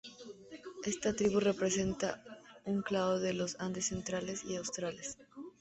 [0.91, 2.23] Esta tribu representa
[2.65, 5.19] un clado de los Andes centrales y australes.